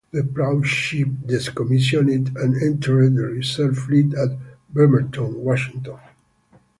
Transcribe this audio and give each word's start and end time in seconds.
The 0.09 0.23
proud 0.23 0.65
ship 0.65 1.09
decommissioned 1.27 2.35
and 2.35 2.55
entered 2.59 3.15
the 3.17 3.21
reserve 3.21 3.77
fleet 3.77 4.15
at 4.15 4.29
Bremerton, 4.73 5.43
Washington. 5.43 5.99